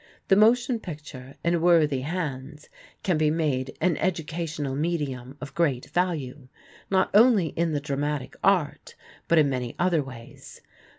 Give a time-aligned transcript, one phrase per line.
[0.29, 2.69] The motion picture, in worthy hands,
[3.03, 6.47] can be made an educational medium of great value,
[6.89, 8.95] not only in the dramatic art
[9.27, 10.61] but in many other ways.